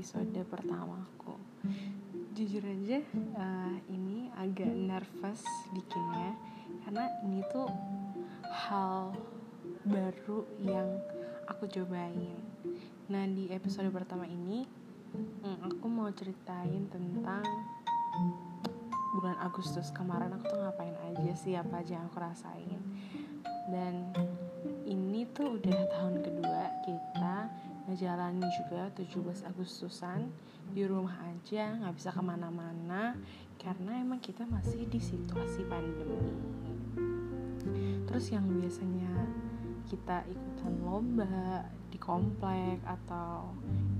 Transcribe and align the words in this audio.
episode 0.00 0.32
pertamaku 0.48 1.36
Jujur 2.32 2.64
aja 2.64 3.04
uh, 3.36 3.76
ini 3.92 4.32
agak 4.32 4.72
nervous 4.72 5.44
bikinnya 5.76 6.40
Karena 6.80 7.04
ini 7.20 7.44
tuh 7.52 7.68
hal 8.48 9.12
baru 9.84 10.48
yang 10.64 10.88
aku 11.44 11.68
cobain. 11.68 12.32
Nah 13.12 13.28
di 13.28 13.52
episode 13.52 13.92
pertama 13.92 14.24
ini 14.24 14.64
hmm, 15.44 15.68
aku 15.68 15.84
mau 15.92 16.08
ceritain 16.16 16.88
tentang 16.88 17.44
bulan 19.20 19.36
Agustus 19.44 19.92
kemarin 19.92 20.32
aku 20.32 20.48
tuh 20.48 20.64
ngapain 20.64 20.96
aja 21.12 21.36
sih 21.36 21.52
apa 21.60 21.84
aja 21.84 22.00
yang 22.00 22.08
aku 22.08 22.24
rasain. 22.24 22.80
Dan 23.68 24.16
ini 24.88 25.28
tuh 25.28 25.60
udah 25.60 25.76
tahun 25.92 26.24
kedua 26.24 26.39
ngejalanin 27.90 28.46
juga 28.54 28.86
17 28.94 29.50
Agustusan 29.50 30.30
di 30.70 30.86
rumah 30.86 31.18
aja 31.26 31.74
nggak 31.74 31.94
bisa 31.98 32.14
ke 32.14 32.22
mana-mana 32.22 33.18
karena 33.58 33.98
emang 33.98 34.22
kita 34.22 34.46
masih 34.46 34.86
di 34.86 35.02
situasi 35.02 35.66
pandemi. 35.66 36.30
Terus 38.06 38.30
yang 38.30 38.46
biasanya 38.46 39.26
kita 39.90 40.22
ikutan 40.30 40.74
lomba 40.86 41.66
di 41.90 41.98
komplek 41.98 42.78
atau 42.86 43.50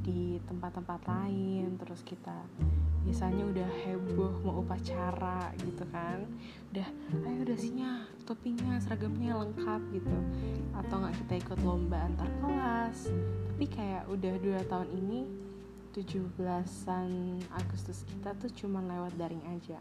di 0.00 0.40
tempat-tempat 0.48 1.00
lain 1.04 1.76
terus 1.76 2.00
kita 2.04 2.44
biasanya 3.04 3.44
udah 3.44 3.70
heboh 3.84 4.32
mau 4.40 4.64
upacara 4.64 5.52
gitu 5.60 5.84
kan 5.92 6.24
udah 6.72 6.88
ayo 7.28 7.44
udah 7.44 7.58
sinya 7.60 8.08
topinya 8.24 8.80
seragamnya 8.80 9.36
lengkap 9.36 9.80
gitu. 9.92 10.18
Atau 10.72 11.04
nggak 11.04 11.14
kita 11.24 11.34
ikut 11.44 11.58
lomba 11.62 12.00
antar 12.00 12.28
kelas 12.40 13.12
tapi 13.54 13.70
kayak 13.70 14.10
udah 14.10 14.34
dua 14.42 14.66
tahun 14.66 14.90
ini 14.98 15.30
17-an 15.94 17.38
Agustus 17.54 18.02
kita 18.02 18.34
tuh 18.34 18.50
cuman 18.50 18.90
lewat 18.90 19.14
daring 19.14 19.46
aja. 19.46 19.78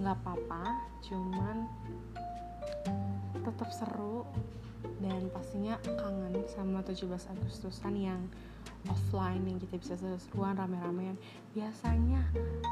Nggak 0.00 0.16
apa-apa 0.24 0.80
cuman 1.04 1.68
tetap 3.36 3.68
seru 3.68 4.24
dan 4.96 5.28
pastinya 5.28 5.76
kangen 5.84 6.40
sama 6.48 6.80
17 6.80 7.04
Agustusan 7.04 8.00
yang 8.00 8.24
offline 8.88 9.44
yang 9.44 9.60
kita 9.60 9.76
bisa 9.76 10.00
seru-seruan 10.00 10.56
rame-ramean. 10.56 11.20
Biasanya 11.52 12.24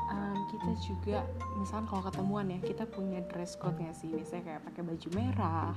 um, 0.09 0.41
kita 0.49 0.73
juga 0.89 1.19
misalkan 1.61 1.85
kalau 1.85 2.09
ketemuan 2.09 2.49
ya 2.49 2.57
kita 2.65 2.89
punya 2.89 3.21
dress 3.29 3.61
code 3.61 3.77
nya 3.77 3.93
sih. 3.93 4.09
Biasanya 4.09 4.57
kayak 4.57 4.73
pakai 4.73 4.83
baju 4.89 5.09
merah 5.13 5.77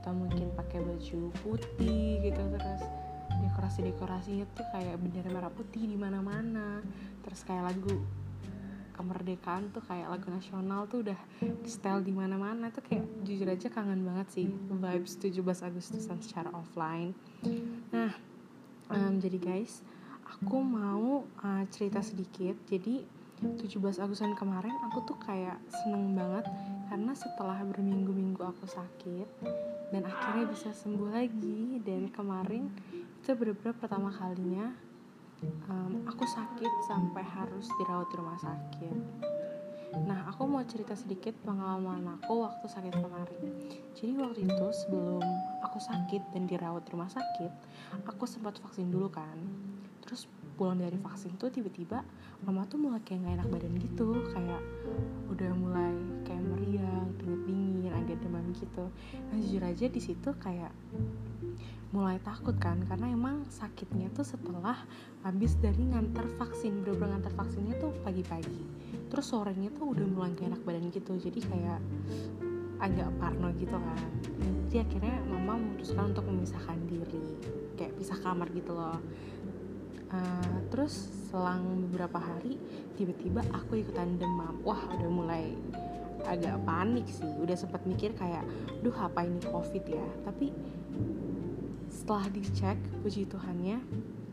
atau 0.00 0.16
mungkin 0.16 0.48
pakai 0.56 0.80
baju 0.80 1.28
putih 1.44 2.24
gitu 2.24 2.40
terus 2.56 3.05
dekorasi-dekorasinya 3.56 4.44
tuh 4.52 4.68
kayak 4.68 5.00
bendera 5.00 5.32
merah 5.32 5.48
putih 5.48 5.88
di 5.88 5.96
mana-mana 5.96 6.84
terus 7.24 7.40
kayak 7.40 7.72
lagu 7.72 8.04
kemerdekaan 8.92 9.72
tuh 9.72 9.80
kayak 9.80 10.12
lagu 10.12 10.28
nasional 10.28 10.84
tuh 10.84 11.00
udah 11.00 11.16
di 11.40 11.70
style 11.72 12.04
di 12.04 12.12
mana-mana 12.12 12.68
tuh 12.68 12.84
kayak 12.84 13.08
jujur 13.24 13.48
aja 13.48 13.72
kangen 13.72 14.04
banget 14.04 14.28
sih 14.28 14.52
vibes 14.52 15.16
17 15.16 15.40
Agustusan 15.40 16.20
secara 16.20 16.52
offline. 16.52 17.16
Nah, 17.92 18.12
um, 18.92 19.20
jadi 19.20 19.40
guys, 19.40 19.80
aku 20.24 20.60
mau 20.60 21.24
uh, 21.44 21.64
cerita 21.68 22.00
sedikit. 22.00 22.56
Jadi 22.68 23.04
17 23.40 23.60
Agustusan 24.00 24.32
kemarin 24.36 24.72
aku 24.88 25.04
tuh 25.04 25.16
kayak 25.20 25.60
seneng 25.68 26.16
banget 26.16 26.48
karena 26.88 27.12
setelah 27.12 27.60
berminggu-minggu 27.68 28.40
aku 28.40 28.64
sakit 28.64 29.28
dan 29.92 30.02
akhirnya 30.08 30.44
bisa 30.48 30.72
sembuh 30.72 31.12
lagi 31.12 31.84
dan 31.84 32.08
kemarin 32.08 32.72
itu 33.26 33.34
bener-bener 33.34 33.74
pertama 33.74 34.06
kalinya 34.14 34.70
um, 35.66 35.98
aku 36.06 36.22
sakit 36.22 36.70
sampai 36.86 37.26
harus 37.26 37.66
dirawat 37.74 38.06
di 38.06 38.16
rumah 38.22 38.38
sakit 38.38 38.98
Nah, 40.06 40.28
aku 40.28 40.44
mau 40.44 40.60
cerita 40.66 40.92
sedikit 40.92 41.32
pengalaman 41.40 42.20
aku 42.20 42.44
waktu 42.44 42.68
sakit 42.68 43.00
kemarin. 43.00 43.48
Jadi 43.96 44.12
waktu 44.18 44.44
itu 44.44 44.66
sebelum 44.84 45.24
aku 45.64 45.78
sakit 45.80 46.36
dan 46.36 46.44
dirawat 46.44 46.84
di 46.84 46.90
rumah 46.92 47.08
sakit, 47.08 47.48
aku 48.04 48.28
sempat 48.28 48.60
vaksin 48.60 48.92
dulu 48.92 49.08
kan. 49.08 49.40
Terus 50.04 50.28
pulang 50.60 50.76
dari 50.76 51.00
vaksin 51.00 51.40
tuh 51.40 51.48
tiba-tiba 51.48 52.04
mama 52.44 52.68
tuh 52.68 52.76
mulai 52.76 53.00
kayak 53.08 53.24
gak 53.24 53.34
enak 53.40 53.48
badan 53.48 53.72
gitu, 53.80 54.20
kayak 54.36 54.60
udah 55.32 55.50
mulai 55.56 55.96
kayak 56.28 56.44
meriang, 56.44 57.06
keringet 57.16 57.42
dingin, 57.48 57.92
agak 57.96 58.18
demam 58.20 58.46
gitu. 58.52 58.84
Nah 59.32 59.36
jujur 59.40 59.62
aja 59.64 59.86
di 59.88 60.00
situ 60.02 60.28
kayak 60.36 60.76
mulai 61.96 62.20
takut 62.20 62.52
kan 62.60 62.76
karena 62.84 63.08
emang 63.08 63.48
sakitnya 63.48 64.12
tuh 64.12 64.28
setelah 64.28 64.76
habis 65.24 65.56
dari 65.56 65.80
ngantar 65.80 66.28
vaksin 66.36 66.84
bener-bener 66.84 67.16
ngantar 67.16 67.32
vaksinnya 67.32 67.80
tuh 67.80 67.96
pagi-pagi. 68.04 68.60
Terus 69.08 69.24
sorenya 69.32 69.72
tuh 69.72 69.96
udah 69.96 70.04
mulai 70.04 70.36
gak 70.36 70.52
enak 70.52 70.60
badan 70.60 70.92
gitu 70.92 71.16
jadi 71.16 71.40
kayak 71.40 71.80
agak 72.84 73.08
parno 73.16 73.48
gitu 73.56 73.72
kan. 73.72 74.08
Jadi 74.68 74.76
akhirnya 74.84 75.16
mama 75.24 75.56
memutuskan 75.56 76.12
untuk 76.12 76.28
memisahkan 76.28 76.76
diri 76.84 77.24
kayak 77.80 77.96
pisah 77.96 78.20
kamar 78.20 78.52
gitu 78.52 78.76
loh. 78.76 79.00
Uh, 80.06 80.58
terus 80.68 81.08
selang 81.32 81.88
beberapa 81.88 82.20
hari 82.20 82.60
tiba-tiba 83.00 83.40
aku 83.56 83.80
ikutan 83.80 84.20
demam. 84.20 84.60
Wah 84.68 84.84
udah 84.92 85.08
mulai 85.08 85.56
agak 86.28 86.60
panik 86.68 87.08
sih. 87.08 87.30
Udah 87.40 87.56
sempat 87.56 87.88
mikir 87.88 88.12
kayak 88.12 88.44
duh 88.84 88.94
apa 89.00 89.24
ini 89.24 89.40
covid 89.48 89.84
ya? 89.88 90.06
Tapi 90.28 90.52
setelah 92.06 92.30
dicek 92.30 92.78
puji 93.02 93.26
Tuhannya 93.26 93.82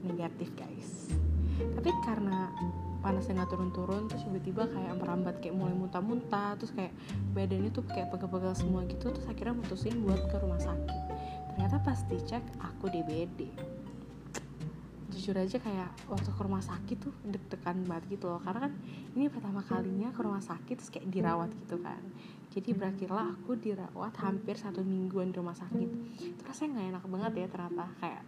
negatif 0.06 0.54
guys. 0.54 1.10
Tapi 1.58 1.90
karena 2.06 2.54
panasnya 3.02 3.42
nggak 3.42 3.50
turun-turun 3.50 4.06
terus 4.14 4.30
tiba-tiba 4.30 4.70
kayak 4.70 4.94
merambat 5.02 5.42
kayak 5.42 5.58
mulai 5.58 5.74
muntah-muntah 5.74 6.54
terus 6.62 6.70
kayak 6.70 6.94
badannya 7.34 7.74
tuh 7.74 7.82
kayak 7.90 8.14
pegal-pegal 8.14 8.54
semua 8.54 8.86
gitu 8.86 9.10
terus 9.10 9.26
akhirnya 9.26 9.58
mutusin 9.58 10.06
buat 10.06 10.22
ke 10.22 10.38
rumah 10.38 10.62
sakit. 10.62 11.02
Ternyata 11.50 11.82
pas 11.82 11.98
dicek 12.06 12.46
aku 12.62 12.94
DBD 12.94 13.50
jujur 15.10 15.34
aja 15.34 15.58
kayak 15.58 15.90
waktu 16.14 16.30
ke 16.30 16.42
rumah 16.46 16.62
sakit 16.62 16.98
tuh 17.02 17.14
deg-degan 17.26 17.90
banget 17.90 18.22
gitu 18.22 18.38
loh. 18.38 18.42
Karena 18.46 18.70
kan 18.70 18.74
ini 19.14 19.30
pertama 19.30 19.62
kalinya 19.62 20.10
ke 20.10 20.20
rumah 20.26 20.42
sakit 20.42 20.76
terus 20.82 20.90
kayak 20.90 21.08
dirawat 21.14 21.54
gitu 21.66 21.78
kan. 21.82 22.02
Jadi 22.54 22.70
berakhirlah 22.74 23.34
aku 23.34 23.58
dirawat 23.58 24.14
hampir 24.22 24.58
satu 24.58 24.82
mingguan 24.82 25.34
di 25.34 25.38
rumah 25.38 25.58
sakit. 25.58 25.90
Terus 26.38 26.46
rasanya 26.46 26.70
nggak 26.78 26.88
enak 26.98 27.04
banget 27.10 27.34
ya 27.38 27.48
ternyata 27.50 27.86
kayak 28.02 28.24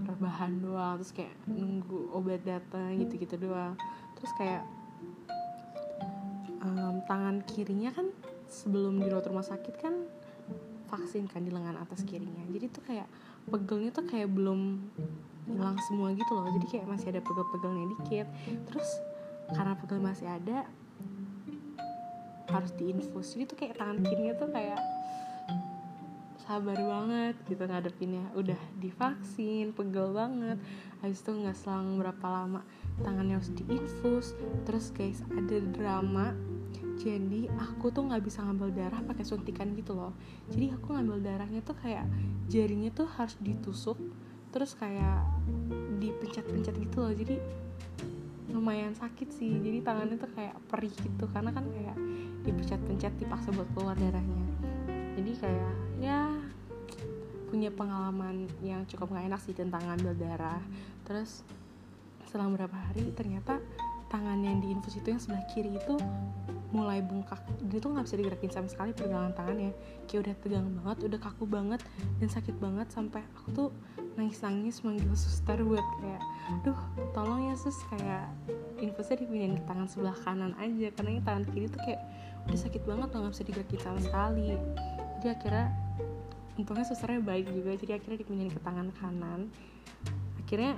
rebahan 0.00 0.52
doang 0.64 0.94
terus 0.96 1.12
kayak 1.12 1.34
nunggu 1.44 2.12
obat 2.16 2.40
datang 2.44 2.96
gitu-gitu 2.96 3.36
doang. 3.36 3.76
Terus 4.16 4.32
kayak 4.36 4.62
um, 6.64 7.04
tangan 7.04 7.44
kirinya 7.44 7.92
kan 7.92 8.08
sebelum 8.48 9.00
dirawat 9.00 9.28
rumah 9.28 9.44
sakit 9.44 9.74
kan 9.76 10.08
vaksin 10.90 11.28
kan 11.30 11.44
di 11.44 11.52
lengan 11.52 11.76
atas 11.80 12.02
kirinya. 12.08 12.44
Jadi 12.48 12.66
tuh 12.72 12.82
kayak 12.84 13.08
pegelnya 13.48 13.92
tuh 13.92 14.04
kayak 14.08 14.28
belum 14.32 14.80
hilang 15.48 15.76
semua 15.88 16.12
gitu 16.16 16.32
loh. 16.32 16.48
Jadi 16.48 16.66
kayak 16.68 16.86
masih 16.88 17.12
ada 17.12 17.20
pegel-pegelnya 17.20 17.86
dikit. 17.96 18.26
Terus 18.72 18.88
karena 19.54 19.74
pegel 19.78 20.00
masih 20.02 20.28
ada 20.30 20.66
harus 22.50 22.74
diinfus. 22.74 23.38
Jadi 23.38 23.44
tuh 23.46 23.56
kayak 23.56 23.78
tangan 23.78 23.98
kirinya 24.02 24.34
tuh 24.34 24.50
kayak 24.50 24.80
sabar 26.42 26.74
banget 26.74 27.38
gitu 27.46 27.62
ngadepinnya. 27.62 28.26
Udah 28.34 28.58
divaksin 28.82 29.70
pegel 29.70 30.10
banget. 30.10 30.58
Habis 30.98 31.22
itu 31.22 31.30
nggak 31.30 31.56
selang 31.56 31.96
berapa 31.96 32.26
lama 32.26 32.66
tangannya 33.06 33.38
harus 33.38 33.54
diinfus. 33.54 34.34
Terus 34.66 34.90
guys 34.90 35.22
ada 35.30 35.56
drama. 35.62 36.34
Jadi 37.00 37.48
aku 37.56 37.88
tuh 37.88 38.04
nggak 38.04 38.20
bisa 38.20 38.44
ngambil 38.44 38.76
darah 38.76 39.00
pakai 39.00 39.24
suntikan 39.24 39.72
gitu 39.72 39.96
loh. 39.96 40.12
Jadi 40.52 40.74
aku 40.74 40.92
ngambil 40.92 41.22
darahnya 41.22 41.64
tuh 41.64 41.78
kayak 41.78 42.04
jarinya 42.50 42.92
tuh 42.92 43.08
harus 43.08 43.38
ditusuk 43.40 43.96
terus 44.50 44.74
kayak 44.74 45.22
dipencet-pencet 46.02 46.74
gitu 46.76 46.98
loh. 46.98 47.14
Jadi 47.14 47.38
lumayan 48.52 48.94
sakit 48.94 49.28
sih. 49.30 49.58
Jadi 49.58 49.80
tangannya 49.82 50.16
tuh 50.18 50.30
kayak 50.34 50.56
perih 50.68 50.92
gitu 50.92 51.24
karena 51.30 51.50
kan 51.54 51.64
kayak 51.70 51.96
dipencet-pencet 52.44 53.14
dipaksa 53.20 53.54
buat 53.54 53.68
keluar 53.74 53.96
darahnya. 53.96 54.44
Jadi 55.16 55.32
kayak 55.38 55.74
ya 56.00 56.30
punya 57.50 57.68
pengalaman 57.74 58.46
yang 58.62 58.86
cukup 58.86 59.10
gak 59.10 59.26
enak 59.26 59.40
sih 59.42 59.54
tentang 59.54 59.82
ngambil 59.82 60.14
darah. 60.16 60.62
Terus 61.02 61.42
selang 62.30 62.54
beberapa 62.54 62.78
hari 62.78 63.10
ternyata 63.10 63.58
tangan 64.06 64.38
yang 64.42 64.62
diinfus 64.62 64.98
itu 64.98 65.10
yang 65.10 65.18
sebelah 65.22 65.42
kiri 65.50 65.74
itu 65.74 65.98
mulai 66.70 67.02
bengkak. 67.02 67.42
Dia 67.66 67.82
tuh 67.82 67.90
nggak 67.90 68.06
bisa 68.06 68.16
digerakin 68.18 68.50
sama 68.54 68.68
sekali 68.70 68.90
pergelangan 68.94 69.34
tangannya. 69.34 69.74
Kayak 70.06 70.20
udah 70.22 70.34
tegang 70.38 70.68
banget 70.78 70.98
udah 71.10 71.18
kaku 71.18 71.44
banget 71.46 71.80
dan 72.22 72.28
sakit 72.30 72.54
banget 72.62 72.86
sampai 72.94 73.22
aku 73.34 73.48
tuh 73.50 73.68
nangis 74.18 74.42
nangis 74.42 74.76
manggil 74.82 75.06
suster 75.14 75.58
buat 75.62 75.84
kayak 76.02 76.22
duh 76.66 76.80
tolong 77.14 77.50
ya 77.50 77.54
sus 77.54 77.78
kayak 77.94 78.26
infusnya 78.82 79.22
dipindahin 79.22 79.54
ke 79.60 79.64
tangan 79.68 79.86
sebelah 79.86 80.16
kanan 80.26 80.52
aja 80.58 80.88
karena 80.96 81.10
ini 81.14 81.22
tangan 81.22 81.44
kiri 81.50 81.66
tuh 81.70 81.80
kayak 81.86 82.02
udah 82.48 82.58
sakit 82.58 82.82
banget 82.82 83.06
tuh 83.12 83.18
nggak 83.22 83.32
bisa 83.36 83.44
digerakin 83.46 83.80
sama 83.80 84.00
sekali. 84.00 84.46
Jadi 85.20 85.26
akhirnya 85.28 85.66
untungnya 86.56 86.86
susternya 86.88 87.20
baik 87.22 87.46
juga 87.52 87.70
jadi 87.76 87.92
akhirnya 88.00 88.18
dipindahin 88.24 88.52
ke 88.52 88.60
tangan 88.64 88.88
kanan. 88.96 89.40
Akhirnya 90.40 90.74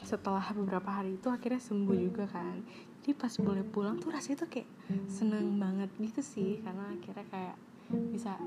setelah 0.00 0.42
beberapa 0.56 0.88
hari 0.88 1.20
itu 1.20 1.28
akhirnya 1.28 1.60
sembuh 1.60 1.96
juga 1.98 2.24
kan. 2.30 2.64
Jadi 3.00 3.12
pas 3.16 3.32
boleh 3.40 3.64
pulang 3.64 3.96
tuh 4.00 4.12
rasanya 4.12 4.46
tuh 4.46 4.48
kayak 4.48 4.68
seneng 5.10 5.60
banget 5.60 5.90
gitu 5.98 6.20
sih 6.22 6.60
karena 6.64 6.94
akhirnya 6.94 7.26
kayak 7.28 7.56
bisa 8.14 8.38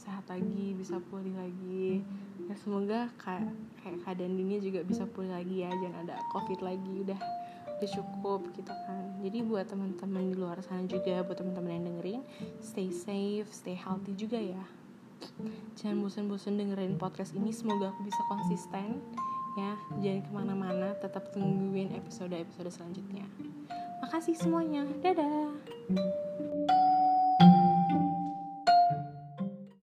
sehat 0.00 0.24
lagi 0.32 0.72
bisa 0.72 0.96
pulih 1.12 1.36
lagi. 1.36 2.00
Ya 2.48 2.54
semoga 2.56 3.12
kayak 3.20 3.52
keadaan 4.04 4.34
dunia 4.40 4.56
juga 4.64 4.80
bisa 4.80 5.04
pulih 5.04 5.36
lagi 5.36 5.60
ya 5.60 5.68
jangan 5.68 6.08
ada 6.08 6.16
covid 6.32 6.64
lagi. 6.64 7.04
Udah 7.04 7.20
udah 7.80 7.90
cukup 7.92 8.40
gitu 8.56 8.72
kan. 8.72 9.04
Jadi 9.20 9.38
buat 9.44 9.68
teman-teman 9.68 10.32
di 10.32 10.36
luar 10.36 10.60
sana 10.64 10.88
juga 10.88 11.20
buat 11.24 11.36
teman-teman 11.36 11.72
yang 11.76 11.84
dengerin 11.92 12.22
stay 12.64 12.88
safe 12.88 13.48
stay 13.52 13.76
healthy 13.76 14.16
juga 14.16 14.40
ya. 14.40 14.64
Jangan 15.76 16.00
bosan-bosan 16.00 16.56
dengerin 16.56 16.96
podcast 16.96 17.36
ini 17.36 17.52
semoga 17.52 17.92
aku 17.92 18.08
bisa 18.08 18.20
konsisten 18.28 19.04
ya. 19.60 19.76
Jangan 20.00 20.20
ke 20.24 20.30
mana-mana 20.32 20.88
tetap 20.96 21.28
tungguin 21.32 21.92
episode-episode 21.92 22.72
selanjutnya. 22.72 23.28
Makasih 24.00 24.36
semuanya. 24.36 24.88
Dadah 25.04 25.52